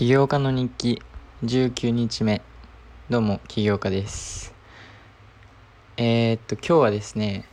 [0.00, 1.02] 起業家の日記
[1.44, 2.40] 19日目。
[3.10, 4.54] どうも起業家です。
[5.98, 7.44] えー、っと今日はですね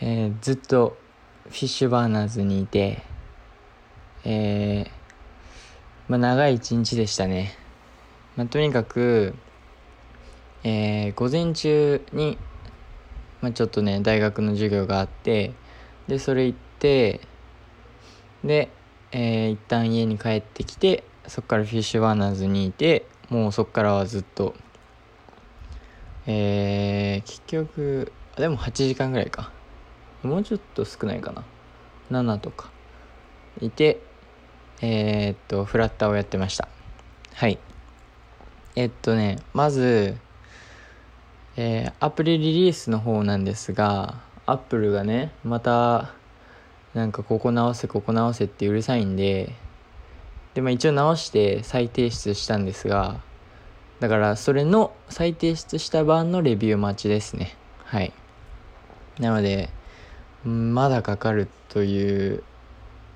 [0.00, 0.96] えー、ずっと
[1.46, 3.02] フィッシュバーナーズにいて
[4.22, 4.90] えー、
[6.06, 7.58] まあ長い一日でしたね。
[8.36, 9.34] まあとにかく
[10.62, 12.38] えー、午前中に
[13.40, 15.52] まあちょっとね大学の授業があって
[16.06, 17.20] でそれ行って
[18.44, 18.70] で
[19.14, 24.54] えー、一旦家に帰ってきてそっからフィッシュバーナーズにいてもうそっからはずっと
[26.26, 29.52] えー、結局でも8時間ぐらいか。
[30.22, 31.44] もうちょっと少ないかな。
[32.10, 32.70] 7とか。
[33.60, 34.00] いて
[34.80, 36.68] えー、っとフラッターをやってました。
[37.34, 37.58] はい。
[38.74, 40.16] えっとねまず
[41.56, 46.14] えー、アプリリリースの方なんですがアップルがねまた
[46.94, 49.52] なんかここ直せここ直せってうるさいんで
[50.54, 53.20] でまあ一応直して再提出したんですが
[54.00, 57.56] だからそれの再提出した版のレビュー待ちですね。
[57.84, 58.12] はい。
[59.18, 59.70] なので
[60.44, 62.42] まだかかるという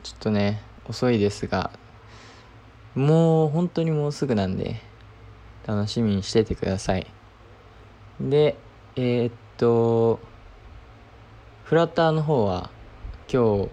[0.02, 1.70] ちょっとね遅いですが
[2.94, 4.80] もう本当にもうすぐなんで
[5.66, 7.06] 楽しみにしててください。
[8.20, 8.56] で
[8.96, 10.20] えー、っと
[11.64, 12.70] フラッターの方は
[13.30, 13.68] 今日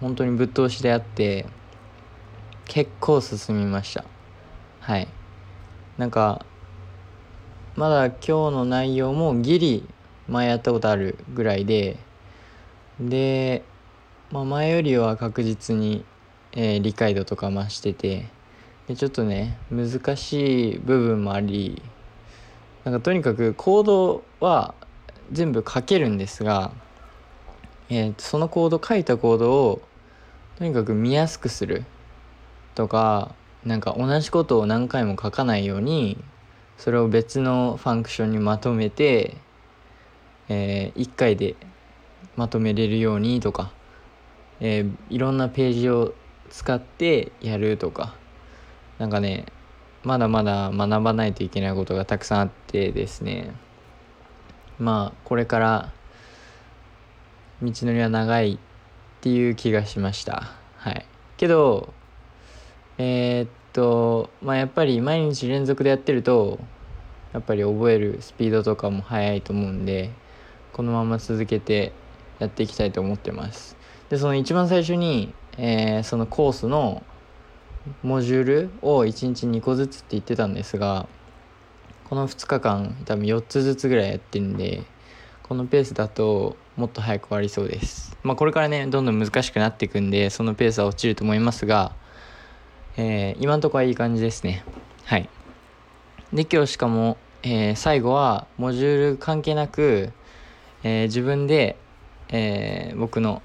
[0.00, 1.46] 本当にぶっ通しであって
[2.64, 4.04] 結構進みました。
[4.80, 5.08] はい。
[5.96, 6.44] なんか
[7.76, 9.88] まだ今日の内容もギリ
[10.28, 11.98] 前やったことあるぐらいで
[12.98, 13.62] で、
[14.30, 16.04] まあ、前よりは確実に、
[16.52, 18.28] えー、理解度とか増してて
[18.88, 21.80] でちょっとね難しい部分もあり
[22.84, 24.74] なんかとにかくコードは
[25.32, 26.72] 全部書けるんですが
[27.90, 29.82] えー、そのコード書いたコードを
[30.58, 31.84] とにかく見やすくする
[32.74, 36.18] とかなんか同じことを何回も書かないように
[36.78, 39.36] それを別のファンクションにまとめて、
[40.48, 41.56] えー、1回で
[42.36, 43.72] まとめれるようにとか、
[44.60, 46.14] えー、いろんなページを
[46.50, 48.14] 使ってやるとか
[48.98, 49.46] なんかね
[50.02, 53.52] まだまだ学ばないといけないことがたくさんあってですね。
[54.78, 55.92] まあこれから
[57.64, 58.58] 道のりは長いっ
[59.20, 60.52] ていう気がしました。
[60.76, 61.06] はい。
[61.36, 61.92] けど
[62.98, 66.58] えー、っとまあやっぱり毎日連続でやってると
[67.32, 70.10] やっぱり覚えるスピードとかも速いと思うんで
[70.72, 71.92] このまま続けて
[72.38, 73.76] やっていきたいと思ってます。
[74.10, 77.02] でその一番最初に、えー、そのコースの
[78.02, 81.06] モジュールを1日2個ずつって言ってたんですが
[82.08, 84.82] この2日間多分4つずつぐらいやってるんで
[85.42, 88.16] このペースだともっと早く終わりそうです。
[88.22, 91.92] まあ、これからね、どんどん難しくなっていくんで、そのペースは落ちると思いますが、
[92.96, 94.64] えー、今んとこはいい感じですね。
[95.04, 95.28] はい。
[96.32, 100.12] で、今日しかも、えー、最後は、モジュール関係なく、
[100.82, 101.76] えー、自分で、
[102.30, 103.42] え僕の、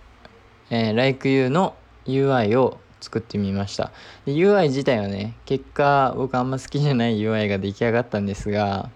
[0.71, 1.75] え LikeU の
[2.05, 3.91] UI を作ってみました
[4.25, 8.89] で UI 自体はね結果僕あんま好きじゃない UI が出来上がったんですが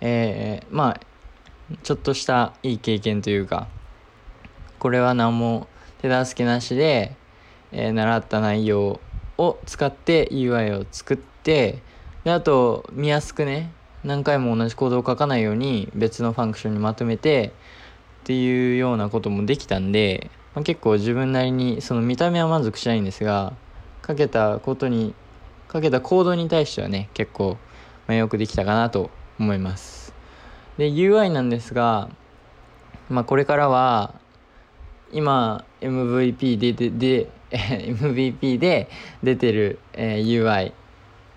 [0.00, 1.00] えー、まあ
[1.82, 3.68] ちょっとしたいい経験というか
[4.78, 5.66] これは何も
[6.02, 7.16] 手助けなしで、
[7.72, 9.00] えー、習った内容
[9.38, 11.82] を使って UI を作って
[12.24, 13.72] であと見やすくね
[14.04, 17.52] 何回も同じコードを書かないように別のファンクションにまとめて
[18.22, 23.54] っていうようなこともできたんで、まあ、結構自分なりにその見た目は満足しないんですが
[24.06, 25.14] 書けたことに
[25.72, 27.56] 書けたコードに対してはね結構、
[28.06, 30.03] まあ、よくできたかなと思います。
[30.78, 32.08] で UI なんですが、
[33.08, 34.14] まあ、これからは
[35.12, 38.88] 今 MVP ででで MVP で
[39.22, 40.72] 出てる、えー、UI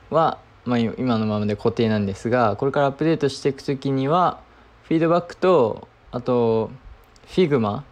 [0.09, 4.41] は、まあ、今のままで固定なんですがこれからアップデートしていく時には
[4.83, 6.71] フィードバックとあと
[7.27, 7.83] Figma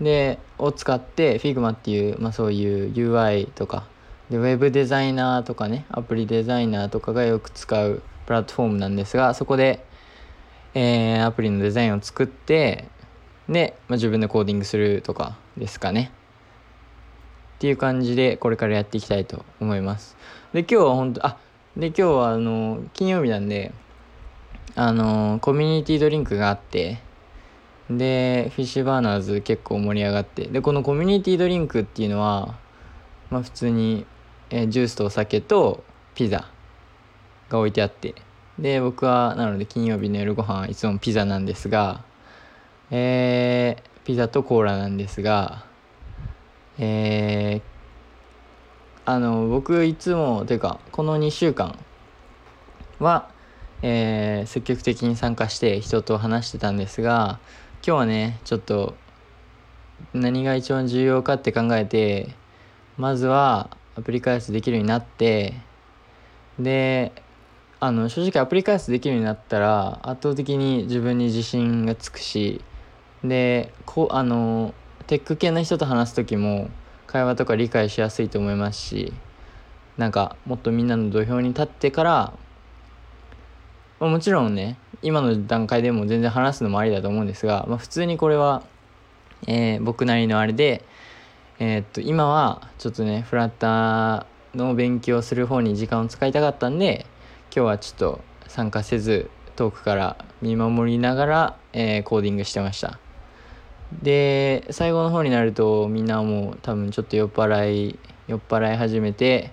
[0.00, 3.86] でを使って Figma っていう、まあ、そういう UI とか
[4.30, 9.84] でウェブデザイナーとかねアプリデザイナーとかがよく使うプラットフォームなんですがそこで
[10.74, 12.88] えー、アプリのデザインを作って
[13.48, 16.12] で、まあ、自分でコーディングするとかですかね。
[17.56, 20.16] っていう感じでこれからやっていきたいと思います。
[20.52, 21.36] で今日は本当あ
[21.76, 23.72] で今日はあの金曜日なんで
[24.74, 27.00] あのコミュニティドリンクがあって
[27.90, 32.56] でフィッシュバーナーズ結構盛り上がってでこのコミュニティドリンクっていうのは
[33.30, 34.06] まあ普通に、
[34.50, 35.84] えー、ジュースとお酒と
[36.14, 36.48] ピザ
[37.48, 38.14] が置いてあって
[38.60, 42.04] で僕はなので金曜日の夜ご飯はいつもピザなんですが
[42.90, 45.64] えー、ピザとコーラなんですが
[46.78, 51.78] えー、あの僕いつもというかこの2週間
[52.98, 53.30] は、
[53.82, 57.38] えー、積極的に参加して人と話してたんですが
[57.86, 58.94] 今日はねちょっと
[60.12, 62.28] 何が一番重要かって考えて
[62.98, 65.54] まずはアプリ開発できるようになって
[66.58, 67.12] で
[67.82, 72.62] あの正直アプリ開発できるようになったら圧倒的に自分に自信がつくし
[73.24, 74.74] でこうあの
[75.06, 76.68] テック系の人と話す時も
[77.06, 79.14] 会話とか理解しやすいと思いますし
[79.96, 82.32] なんかもっとみんなの土俵に立ってから
[83.98, 88.62] もちろんね今の段階でも全然話すのもありだと思うんですが、まあ、普通にこれは、
[89.46, 90.84] えー、僕なりのあれで、
[91.58, 97.06] えー、っと今はちょっとねフラッターの勉強する方に時間を使いたかったんで
[97.52, 102.98] 今日はちょっと参加せず遠くから見守りながら、えー、コーディングしてました。
[104.02, 107.98] で最後の方になるとみんなもう多分ちょっと酔っ払い
[108.28, 109.50] 酔っ払い始めて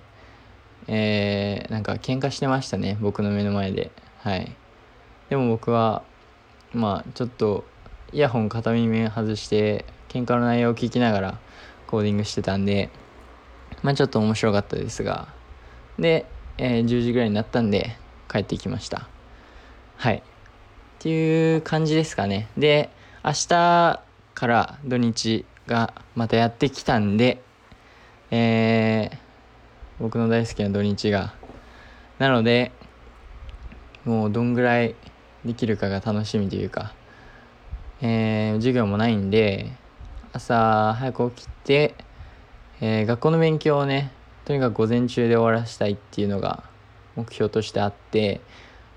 [0.87, 3.91] えー、なんか喧嘩してましたね僕の目の前で。
[4.19, 4.55] はい。
[5.29, 6.03] でも僕は
[6.73, 7.65] まあちょっと
[8.13, 11.39] イヤホン片耳外して喧嘩の内容を聞きながら
[11.87, 12.89] コーディングしてたんで
[13.81, 15.27] まあちょっと面白かったですが。
[15.99, 16.25] で、
[16.57, 17.95] えー、10時ぐらいになったんで
[18.29, 19.07] 帰ってきました。
[19.97, 20.17] はい。
[20.17, 20.21] っ
[20.99, 22.47] ていう感じですかね。
[22.57, 22.89] で
[23.23, 23.47] 明日
[24.33, 27.41] から土日がまたやってきたんで
[28.29, 29.17] えー、
[29.99, 31.33] 僕の大好きな土日が
[32.19, 32.73] なので
[34.03, 34.95] もうどんぐらい
[35.45, 36.93] できるかが楽しみというか、
[38.01, 39.71] えー、授業もないんで
[40.33, 41.95] 朝早く起きて、
[42.81, 44.11] えー、学校の勉強をね
[44.47, 46.63] とにかく午前中で終わらせたいっていうのが
[47.17, 48.39] 目標としてあって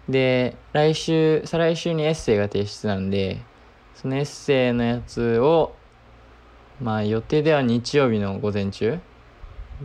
[0.08, 3.43] で来週再来週にエッセイが提出なんで
[3.97, 5.75] そのエッセイのやつを
[6.81, 9.00] まあ予定では日曜日の午前中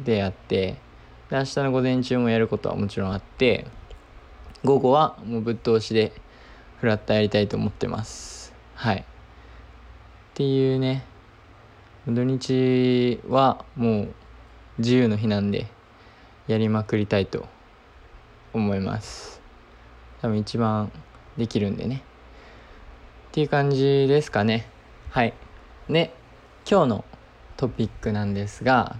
[0.04, 0.76] でやって
[1.32, 3.66] で明日の午前中もやることはもちろんあって
[4.64, 6.14] 午後はもうぶっ通しで
[6.78, 8.54] フラットやりたいと思ってます。
[8.76, 8.98] はい。
[8.98, 9.04] っ
[10.36, 11.06] ていうね。
[12.08, 14.14] 土日はもう
[14.78, 15.68] 自由の日なんで
[16.48, 17.48] やりまくりたいと
[18.54, 19.42] 思います。
[20.22, 20.92] 多分一番
[21.38, 22.04] できるんでね。
[23.30, 24.68] っていう感じですかね。
[25.10, 25.34] はい。
[25.90, 26.14] で
[26.70, 27.06] 今日の
[27.58, 28.96] トピックなんですが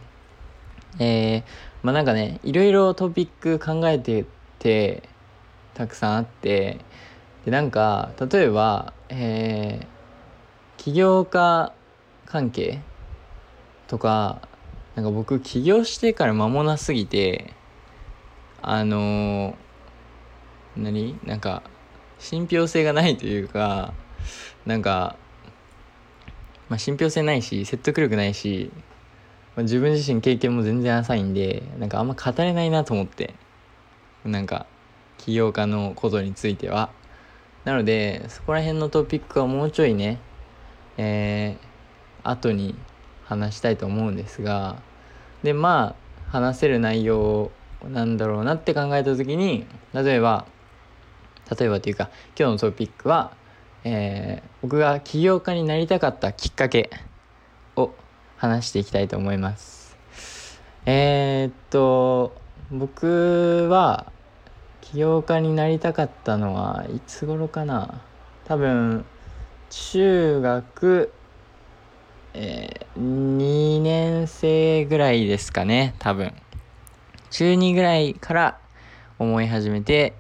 [1.00, 1.44] えー、
[1.84, 4.26] まあなんかねいろいろトピック考えて
[4.60, 5.04] て
[5.74, 6.80] たくさんあって
[7.44, 9.86] でなんか例えば、えー、
[10.78, 11.74] 起業家
[12.26, 12.82] 関係
[13.88, 14.42] とか
[14.96, 17.54] なんか僕起業してから間もなすぎて
[18.62, 21.20] あのー、何？
[21.24, 21.64] なんか
[22.18, 23.94] 信憑性がないというか
[24.66, 25.16] なんか、
[26.70, 28.72] まあ、信憑性ないし説得力ないし、
[29.56, 33.36] まあ、自分自身経験も全然浅いんでなんかあんま語れないなと思って
[34.24, 34.66] なんか
[35.18, 36.90] 起業家のことについては。
[37.64, 40.20] なので、そこら辺のトピックはもうちょいね、
[40.98, 42.76] えー、後に
[43.26, 44.78] 話したいと思うんですが、
[45.44, 45.96] で、ま
[46.30, 47.52] あ、話せる内容
[47.92, 50.46] なんだろうなって考えた時に、例えば、
[51.60, 53.32] 例えばというか、今日のトピックは、
[53.84, 56.90] えー、僕が起業家になりたかったきっかけ
[57.76, 57.94] を
[58.38, 59.98] 話していきたいと思います。
[60.86, 62.36] えー、っと、
[62.72, 64.12] 僕は、
[64.82, 68.02] 起業家になりたかったのはいつ頃かな？
[68.46, 69.04] 多分
[69.72, 71.12] 中学、
[72.38, 76.34] えー、2年生ぐらいですかね多分。
[77.30, 78.60] 中2ぐらいから
[79.20, 80.14] 思い始めて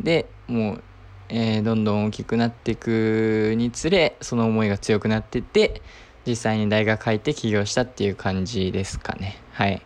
[0.00, 0.82] でもう、
[1.28, 5.82] えー、どんどん大きくなっていくにつれその思いが強くなってって
[6.26, 9.36] 実際に大学入って起業したっていう感じですかね。
[9.52, 9.82] はい。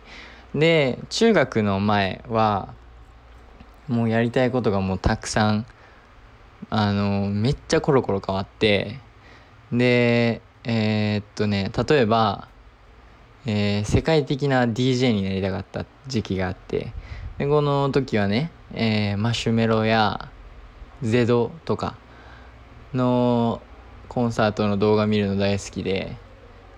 [0.54, 2.72] で中学の前は
[3.88, 5.66] もうやりたいことがもうたくさん
[6.70, 9.00] あのめっちゃコロコロ変わって
[9.72, 12.48] でえー、っとね例えば、
[13.46, 16.92] えー、世界的な DJ になりたかった時期があって
[17.38, 20.30] でこの時はね、えー、マシュメロや
[21.02, 21.96] ゼドとか
[22.94, 23.60] の
[24.08, 26.16] コンサートの動画見るの大好きで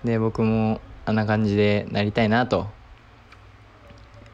[0.05, 2.69] で僕もあんな感じでなりたいなと。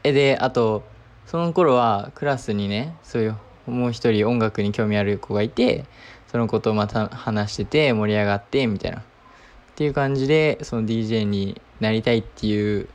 [0.03, 0.83] えであと
[1.25, 5.85] その頃はクラスにねそういうもう一人音楽に興味ある子がいて
[6.27, 9.03] その子とまた話してて盛り上がってみたいな。
[9.73, 12.87] っていう感じでその DJ になりたいっていう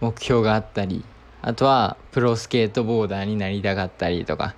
[0.00, 1.04] 目標があったり
[1.42, 4.54] あとはプロスケートボーダーになりたかったりとか。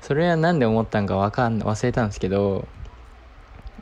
[0.00, 2.66] それは何で思ったんかわかん忘れたんですけど、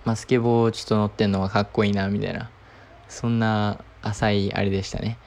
[0.04, 2.50] まあ、スケボーちょっと乗ってんのがかっこいいなみたいな。
[3.08, 5.18] そんな浅いあれでしたね。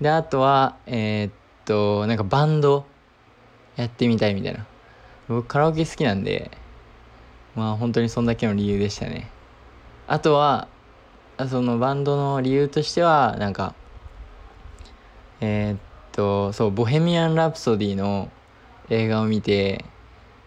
[0.00, 1.32] であとはえー、っ
[1.64, 2.86] となんかバンド
[3.76, 4.66] やってみたいみたいな。
[5.28, 6.50] 僕カラオケ好きなんで
[7.54, 9.28] まあ本当にそんだけの理由でしたね。
[10.06, 10.68] あとは
[11.48, 13.74] そのバンドの理由としてはなんか
[15.40, 15.78] えー、っ
[16.12, 18.30] とそう「ボヘミアン・ラプソディ」の
[18.88, 19.84] 映画を見て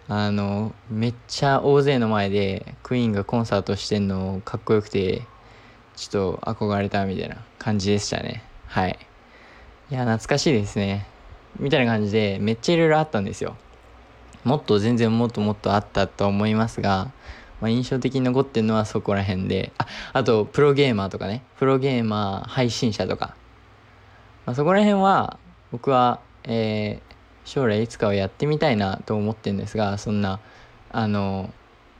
[0.07, 5.21] あのめっちゃ大勢の前でクイーンがコンサートしてんのかっこよくて
[5.95, 8.43] ちょっと憧れたみたいな感じでしたね。
[8.65, 8.97] はい。
[9.91, 11.05] いや懐かしいですね。
[11.59, 13.55] みたいな感じでめっちゃいろいろあったんですよ。
[14.43, 17.11] もっと全然もっともっとあったと思いますが、
[17.61, 23.35] まあ、印象的に残ってるのはそこら辺でああとプロゲーマーとかねプロゲーマー配信者とか、
[24.45, 25.37] まあ、そこら辺は
[25.71, 30.39] 僕は、えー、将来いつかはやってみたいなと思ってるんですがそんな
[30.91, 31.53] あの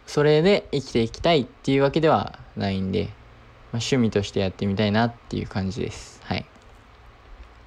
[0.08, 3.14] それで生きていきたいっていうわけではないんで、まあ、
[3.74, 6.20] 趣味としてやってみたいなっていう感じです。
[6.24, 6.46] はい。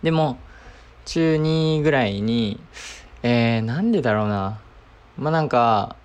[0.03, 0.39] でも
[1.05, 2.59] 中2ぐらいに
[3.25, 4.61] えー、なんでだろうな。
[5.17, 5.97] まあなんか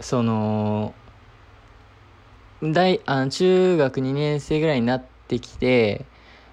[0.00, 0.94] その
[2.62, 6.04] 大あの中学2年生ぐらいになってきて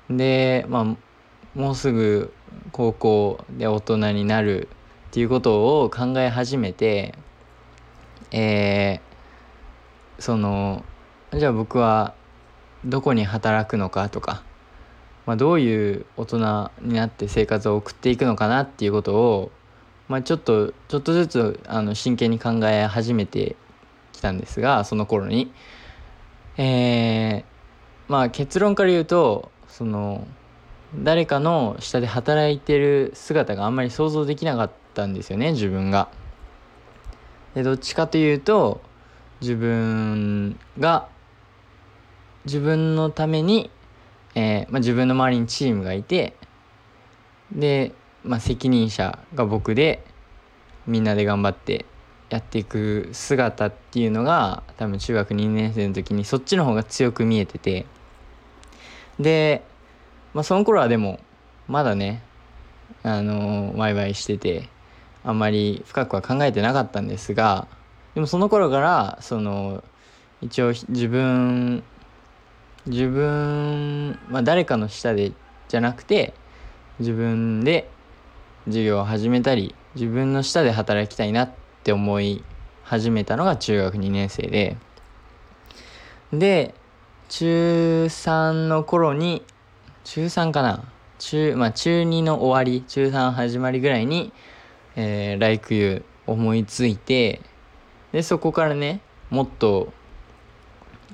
[0.09, 2.31] でまあもうすぐ
[2.71, 4.67] 高校で大人になる
[5.07, 7.15] っていうことを考え始めて
[8.31, 10.83] えー、その
[11.33, 12.13] じゃあ僕は
[12.83, 14.43] どこに働くのかとか、
[15.25, 19.51] まあ、どういう大人になって生活を送っていくのかなっていうことを、
[20.07, 23.55] まあ、ちょっとちょっとずつあの真剣に考え始めて
[24.11, 25.51] きたんですがその頃に。
[26.57, 30.27] えー、まあ結論から言うとその
[30.95, 36.09] 誰かの下で働いてる姿があんまり想像できなかったんですよね自分が。
[37.53, 38.81] でどっちかというと
[39.41, 41.07] 自分が
[42.45, 43.69] 自分のために、
[44.35, 46.35] えーまあ、自分の周りにチームがいて
[47.51, 47.93] で、
[48.23, 50.05] まあ、責任者が僕で
[50.87, 51.85] みんなで頑張って
[52.29, 57.85] やっていく姿っていうのが多分中学2年生の時にそっちの方が強く見えてて。
[59.19, 59.63] で
[60.33, 61.19] まあその頃はでも
[61.67, 62.21] まだね
[63.03, 64.67] あのワイワイしてて
[65.23, 67.67] あんまり深くは考えてなかったんですが
[68.13, 69.83] でもその頃からその
[70.41, 71.83] 一応自分
[72.85, 75.31] 自分、まあ、誰かの下で
[75.67, 76.33] じゃなくて
[76.99, 77.89] 自分で
[78.65, 82.43] 授業を始めたり自分の下で働きたいなってって思い
[82.83, 84.75] 始めたのが中学2年生で。
[86.33, 86.73] で
[87.29, 89.43] 中3の頃に
[90.03, 90.83] 中3かな？
[91.19, 94.33] 中、まあ中2の終わり、中3始まりぐらいに、
[94.95, 97.39] えー、ライクユー思いついて、
[98.11, 99.93] で、そこからね、もっと、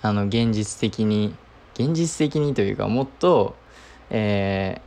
[0.01, 1.35] あの、現実的に、
[1.73, 3.55] 現実的にというか、もっと、
[4.09, 4.81] え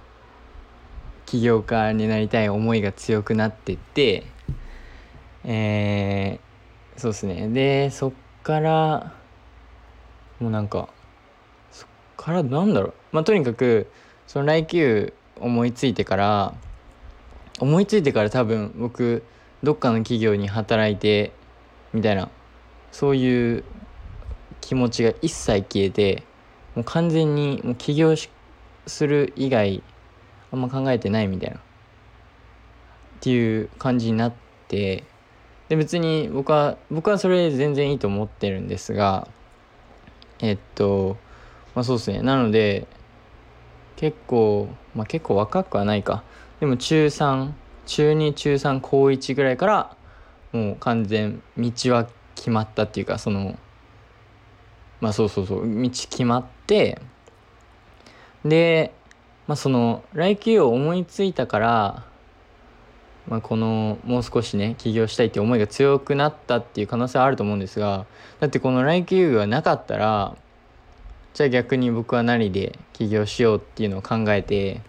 [1.26, 4.24] ー、起業家になりたい思いが強くなってって、
[5.44, 7.48] えー、そうですね。
[7.48, 9.14] で、そっから、
[10.40, 10.88] もうなんか、
[11.70, 12.94] そっからなんだろう。
[13.12, 13.86] まあ、とにかく
[14.26, 16.54] その来球思いついてから
[17.60, 19.22] 思いついてから多分僕
[19.62, 21.32] どっかの企業に働いて
[21.92, 22.28] みたいな
[22.90, 23.64] そういう
[24.60, 26.24] 気持ちが一切消えて
[26.74, 28.30] もう完全にもう起業し
[28.86, 29.82] する以外
[30.52, 31.60] あんま考えてないみたいなっ
[33.20, 34.32] ていう感じになっ
[34.68, 35.04] て
[35.68, 39.28] で別に僕は僕はそれ全然いいと思ってるんですが
[40.40, 41.16] えっと
[41.74, 42.22] まあそうですね。
[42.22, 42.86] なので
[43.96, 46.22] 結構まあ結構若くはないか。
[46.60, 47.52] でも中3
[47.86, 49.96] 中2中3高1ぐらいから
[50.52, 53.58] もう完全道は決まったっていうかその
[55.00, 57.00] まあそうそうそう道決まって
[58.44, 58.94] で
[59.46, 62.04] まあその来季を思いついたから
[63.28, 68.06] まあ、このもう少しね起業したいって思いが強くなったっていう可能性はあると思うんですが
[68.40, 70.36] だってこの来季遊具がなかったら
[71.32, 74.82] じゃあ逆に僕は何で起業しようっていうのを考えて、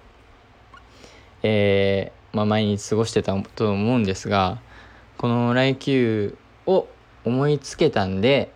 [1.42, 4.60] えー、まあ、毎日過ごしてたと思うんですが
[5.18, 6.88] この来休を
[7.24, 8.52] 思いつけたんで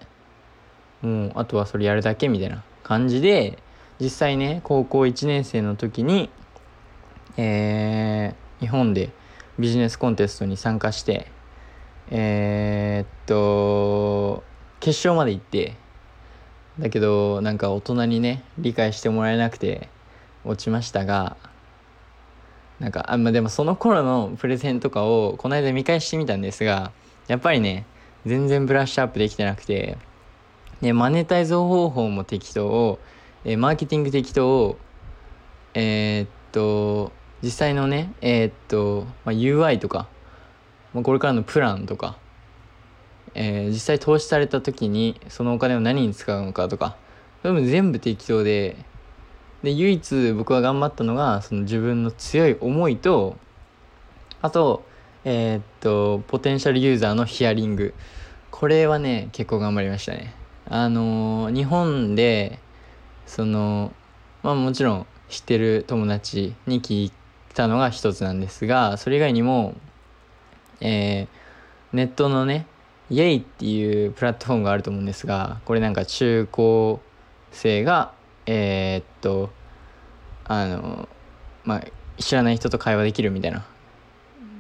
[1.01, 3.57] もうあとはそれやるだけみたいな感じで
[4.00, 6.29] 実際ね高校1年生の時に、
[7.38, 9.09] えー、日本で
[9.59, 11.27] ビジネスコンテストに参加して
[12.09, 14.43] えー、っと
[14.79, 15.75] 決勝まで行って
[16.79, 19.89] だけどなんか大人にね理解してもらえなくて
[20.45, 21.35] 落ちましたが
[22.79, 26.91] なんかあまあでもその頃のプレゼンとかをこの間見返してみたんですが
[27.27, 27.85] やっぱりね
[28.25, 29.97] 全然ブラッシュアップできてなくて
[30.81, 32.97] でマネタイズ方法も適当
[33.43, 34.77] えマーケティング適当
[35.73, 37.11] えー、っと
[37.41, 40.08] 実際のねえー、っと、まあ、UI とか、
[40.93, 42.17] まあ、これからのプランとか、
[43.34, 46.98] えー、実際投資された時にそのお金を何に使うのかとか
[47.41, 48.77] それも全部適当で
[49.63, 53.38] で唯一僕は頑張ったのがその自分の強い思いと
[54.41, 54.84] あと
[55.25, 57.93] えー、っとポテンシャルユーザーのヒアリング。
[58.51, 60.34] これはね結構頑張りましたね。
[60.65, 62.60] あのー、日本で
[63.25, 63.93] その
[64.43, 67.12] まあもちろん知ってる友達に聞い
[67.59, 69.75] たのが一つなんですがそれ以外にも、
[70.79, 71.27] えー、
[71.91, 72.65] ネットのね
[73.09, 77.01] イエイっていうプラットフォームがあると思うんですがこれなんか中高
[77.51, 78.13] 生が
[78.45, 79.49] えー、っと
[80.45, 81.09] あの
[81.65, 81.83] まあ
[82.21, 83.65] 知らない人と会話できるみたいな。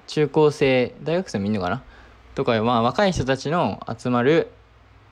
[0.07, 1.83] 中高生大学生もいるのかな？
[2.33, 4.49] とかまあ若い人たちの集まる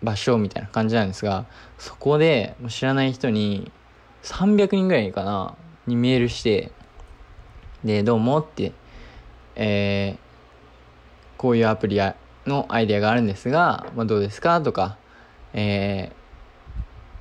[0.01, 1.45] 場所みたいな感じなんですが
[1.77, 3.71] そこで知らない人に
[4.23, 6.71] 300人ぐらいかなにメールして
[7.87, 8.73] でどうもって
[9.55, 11.99] えー、こういうアプリ
[12.45, 14.61] のアイデアがあるんですが、まあ、どうですか？
[14.61, 14.97] とか、
[15.53, 16.11] え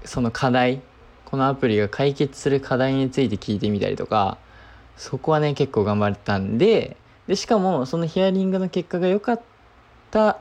[0.02, 0.82] ー、その課題
[1.25, 4.37] このアプリが解決する課題について聞いてみたりとか
[4.99, 9.40] そこはね結構頑張ったんででしかもそのヒアリングの結果が良かっ
[10.11, 10.38] た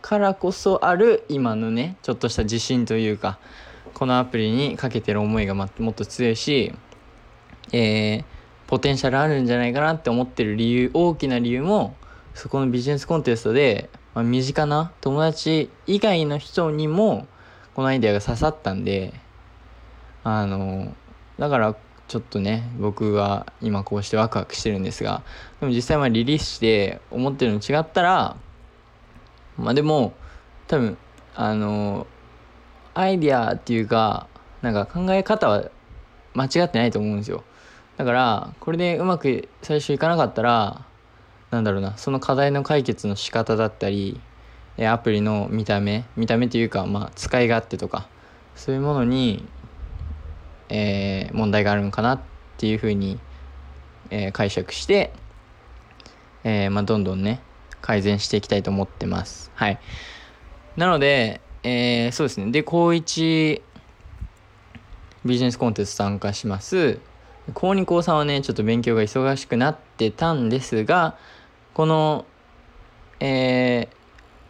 [0.00, 3.38] からこそある今のねちょっとした自信というか
[3.92, 6.74] このアプリにかけてる思いがもっと強いし、
[7.72, 8.24] えー、
[8.74, 11.94] ポテンシャルあるんじゃないかなって思ってる理由大きな理由も
[12.34, 17.28] そこのビジネスコンテストで、まあ、身近な友達以外の人にも
[17.76, 19.14] このアイデアが刺さったんで
[20.24, 20.92] あの
[21.38, 21.76] だから
[22.08, 25.22] ちょっとね僕は今こうしてワクワクしてるんですが
[25.60, 28.36] でも実際まあリリースして思ってるの違ったら
[29.56, 30.14] まあでも
[30.66, 30.98] 多分
[31.36, 32.08] あの
[32.94, 34.26] アイディアっていうか
[34.62, 35.70] なんか考え方は
[36.34, 37.44] 間違ってないと思うんですよ。
[37.96, 40.84] だからこれでうまく最初いかなかったら
[41.50, 44.20] なんだろうなその課題の解決の仕方だったり
[44.78, 48.08] アプリの見た目見た目というかまあ使い勝手とか
[48.56, 49.44] そういうものに、
[50.68, 52.20] えー、問題があるのかなっ
[52.56, 53.20] ていうふうに、
[54.10, 55.12] えー、解釈して、
[56.42, 57.40] えーまあ、どんどんね
[57.84, 59.50] 改善していきたいと思ってます。
[59.54, 59.78] はい。
[60.76, 62.50] なので、えー、そうですね。
[62.50, 63.60] で、高1
[65.26, 66.98] ビジネスコンテスト参加します。
[67.52, 71.18] 高2高3はね、ちょっと勉強が忙しくなってたんですが、
[71.74, 72.24] この、
[73.20, 73.94] えー、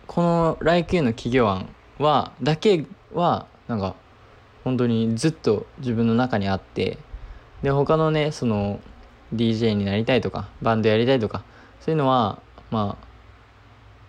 [0.07, 3.97] この来級の企業案は、だけは、なんか、
[4.63, 6.99] 本当にずっと自分の中にあって、
[7.63, 8.81] で、他のね、その、
[9.35, 11.43] DJ になりたいとか、バンドやりたいとか、
[11.81, 12.39] そういうのは、
[12.71, 13.15] まあ、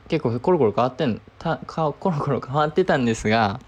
[0.08, 3.60] 結構コロコロ変わってんたかコロコロ変わってたんですが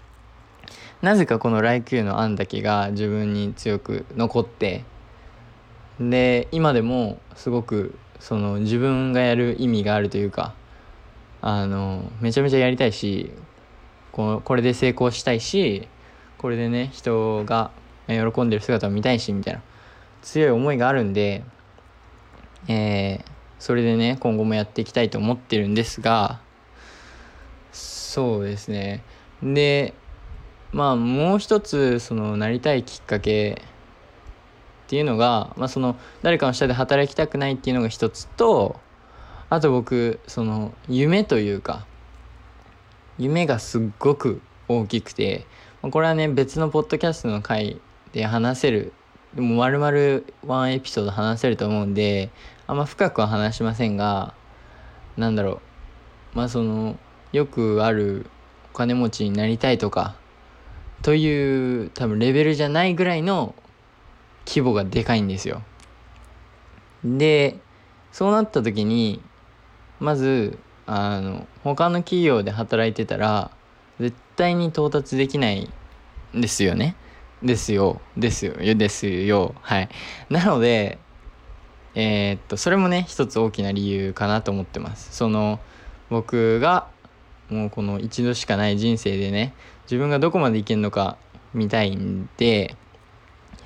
[1.02, 4.84] なぜかこの来球の案だけが自分に強く残って
[6.00, 10.54] で今でもすごくその自分がやる意味があるというか
[11.40, 13.32] あのめちゃめちゃやりたいし
[14.12, 15.88] ここれで成功したいし
[16.38, 17.70] これでね人が
[18.06, 19.62] 喜んでる姿を見たいしみたいな
[20.22, 21.44] 強い思いがあるんで
[22.68, 26.40] えーそれでね今後もやっていきたいと思ってるんですが
[27.72, 29.02] そうですね。
[29.42, 29.94] で
[30.72, 33.62] まあもう一つそのなりたいきっかけ
[34.88, 38.80] っていうのが、まあ、その誰かの下で働きたくないっていうのが一つと
[39.50, 41.84] あと僕その夢というか
[43.18, 45.44] 夢がすっごく大きくて
[45.82, 47.82] これはね別のポッドキャストの回
[48.14, 48.94] で話せる
[49.34, 52.30] でも丸々ワンエピソード話せると思うんで
[52.66, 54.32] あんま深くは話しませんが
[55.18, 55.60] なんだろ
[56.34, 56.96] うまあその
[57.32, 58.24] よくある
[58.72, 60.16] お金持ちになりたいとか
[61.02, 63.54] という多分レベルじゃないぐらいの
[64.48, 65.62] 規模がでかいんですよ。
[67.04, 67.58] で
[68.12, 69.20] そうなった時に
[70.00, 73.50] まずあの他の企業で働いてたら
[74.00, 75.70] 絶対に到達できない
[76.34, 76.96] んですよね。
[77.42, 78.00] ですよ。
[78.16, 78.54] ですよ。
[78.54, 79.54] ですよ。
[79.60, 79.88] はい。
[80.30, 80.98] なので
[81.94, 85.58] えー、っとそれもね一つ大きな理由かなと思ってますその
[86.10, 86.86] 僕が
[87.50, 89.52] もうこの一度しかない人生でね
[89.84, 91.16] 自分がどこまでいけるのか
[91.54, 92.76] 見たいんで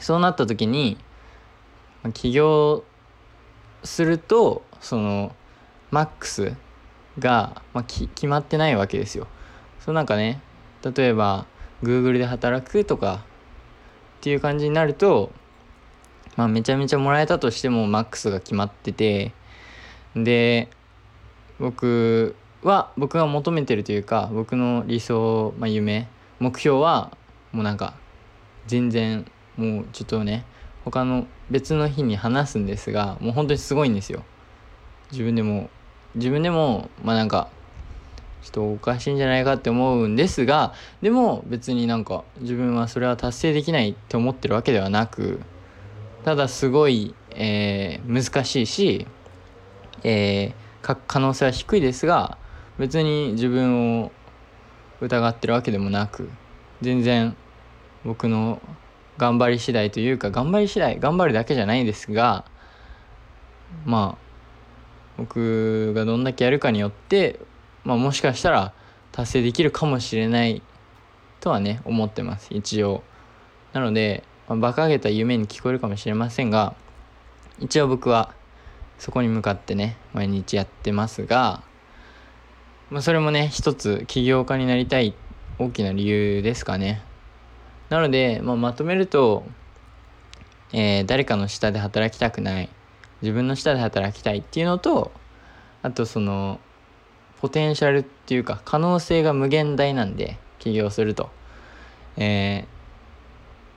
[0.02, 0.98] そうなった時に
[2.12, 2.84] 起業
[3.84, 5.34] するとその
[5.90, 6.54] マックス
[7.18, 9.26] が、まあ、決まってないわけですよ。
[9.80, 10.40] そうなんかね
[10.82, 11.46] 例えば
[11.82, 13.24] Google で働くとか
[14.18, 15.32] っていう感じになると
[16.36, 19.32] まあ、めちゃめちゃもらえたとしてもマックスが決まってて
[20.16, 20.68] で
[21.58, 27.16] 僕は僕が求めてるというか僕の理想、まあ、夢目標は
[27.52, 27.94] もうなんか
[28.66, 30.44] 全然もうちょっとね
[30.84, 34.24] 他の別の日に話すんですがもう本当にすごいんですよ。
[35.10, 35.70] 自分でも
[36.14, 37.48] 自分でもまあなんか
[38.42, 45.40] ちょっとおかしいんじゃないかって思うんですがでも別になんか自分はそれは達成できないって思ってるわけではなく
[46.24, 49.06] ただすごい、えー、難しいし、
[50.02, 52.36] えー、可能性は低いですが
[52.78, 54.12] 別に自分を
[55.00, 56.28] 疑ってるわけでもなく
[56.80, 57.36] 全然
[58.04, 58.60] 僕の
[59.18, 62.44] 頑張り次第というか頑張り次第頑張るだけじゃないですが
[63.84, 64.22] まあ
[65.16, 67.38] 僕がどんだけやるかによって、
[67.84, 68.72] まあ、もしかしたら
[69.12, 70.62] 達成できるかもしれない
[71.40, 72.48] とはね思ってます。
[72.50, 73.02] 一応。
[73.72, 76.74] なので、まあ、馬鹿げた夢に聞こえるかもしれませんが
[77.58, 78.34] 一応僕は
[78.98, 81.62] そこに向かってね毎日やってますが、
[82.90, 85.14] まあ、それもね一つ起業家になりたい
[85.58, 87.02] 大きな理由ですかね。
[87.92, 89.44] なので、まあ、まとめると、
[90.72, 92.70] えー、誰かの下で働きたくない
[93.20, 95.12] 自分の下で働きたいっていうのと
[95.82, 96.58] あとその
[97.42, 101.28] ポテンシャルっていうか可能性が無限大なんで起業すると。
[102.16, 102.64] え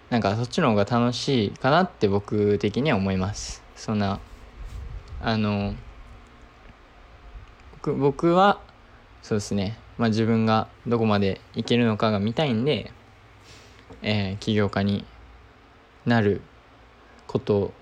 [0.10, 3.64] ー、なんかそっちの方が楽しいかなって僕的には思います。
[3.76, 4.22] そんな
[5.22, 5.76] あの
[7.74, 8.62] 僕僕は
[9.22, 9.78] そうですね。
[9.98, 12.94] まあ自分がどこまでいけるのかが見たいんで、
[14.06, 15.04] えー、起業家に
[16.06, 16.40] なる
[17.28, 17.74] こと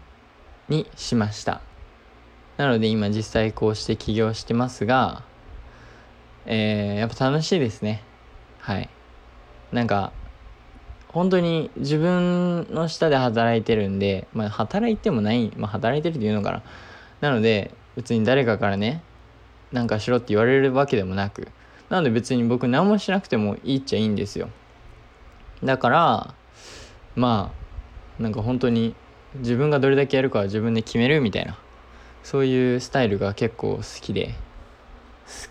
[0.70, 1.62] にしました。
[2.58, 5.24] なので今実際こうして起業してますが
[6.46, 8.02] えー、やっぱ楽しいですね。
[8.60, 8.90] はい。
[9.72, 10.12] なんか
[11.10, 16.64] 本当に自分の下で働いてるんでまあ働いてもないまあ働いてるっていうのかな。
[17.22, 19.02] なので別に誰かからね
[19.72, 21.48] なんかしろって言われるわけでもなく
[21.90, 24.50] なので別に僕何もしなくてもいいっちゃいいんですよ。
[25.64, 26.34] だから
[27.16, 27.52] ま
[28.20, 28.96] あなんか本当に
[29.36, 31.58] 自分がどれだけやるかは自分で決めるみたいな
[32.24, 34.36] そういうスタイルが結構好きで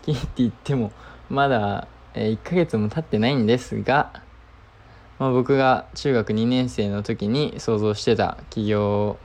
[0.04, 0.92] 好きって言っても
[1.28, 4.12] まだ、1ヶ月も経ってないんですが、
[5.18, 9.18] まあ、僕が中学2年生の時に想像してた起業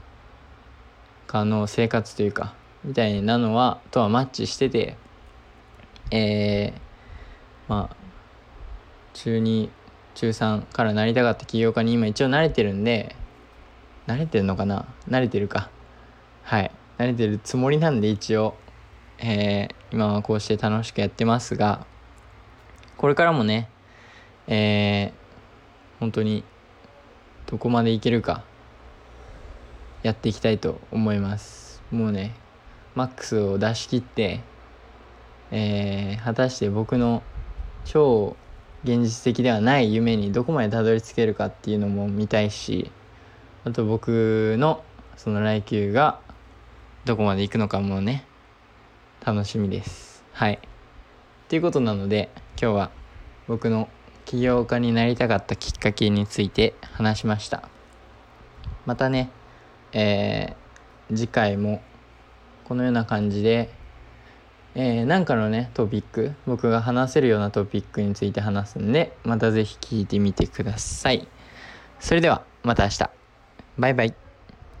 [1.26, 4.96] 家の生活というかみたいなのはとはマッチしてて
[6.10, 6.80] えー、
[7.68, 7.96] まあ
[9.12, 9.68] 中2
[10.18, 13.14] 中3からなりたかった起業家に今一応慣れてるんで
[14.08, 14.84] 慣れてるのかな？
[15.08, 15.70] 慣れてるか。
[16.42, 16.72] はい。
[16.98, 18.56] 慣れてるつもりなんで一応、
[19.18, 21.86] えー、今はこうして楽しくやってますが
[22.96, 23.68] これからもね
[24.48, 26.42] えー、本当に
[27.46, 28.42] どこまでいけるか
[30.02, 31.80] やっていきたいと思います。
[31.92, 32.34] もうね
[32.96, 34.40] マックスを出し切って
[35.52, 37.22] えー、果たして僕の
[37.84, 38.36] 超
[38.84, 42.90] 現実的ではない夢にどこまでたどり着けるかっていうのも見たいし
[43.64, 44.84] あと僕の
[45.16, 46.20] その来球が
[47.04, 48.24] どこまで行くのかもね
[49.24, 50.22] 楽しみです。
[50.32, 50.54] はい。
[50.54, 50.58] っ
[51.48, 52.28] ていうことなので
[52.60, 52.90] 今日は
[53.48, 53.88] 僕の
[54.24, 57.68] 起業家になりたかったきっかけについて話しました。
[58.86, 59.30] またね
[59.92, 61.82] えー、次回も
[62.64, 63.70] このような感じで
[64.74, 71.26] えー、なんかのねトピック僕が話せるようなトピックについて話すんでまた是非聞いてみてください。
[72.00, 73.10] それではまた明日。
[73.78, 74.27] バイバイ。